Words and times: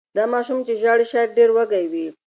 دا 0.15 0.23
ماشوم 0.33 0.59
چې 0.67 0.73
ژاړي 0.81 1.05
شاید 1.11 1.35
ډېر 1.37 1.49
وږی 1.55 1.85
وي. 1.91 2.07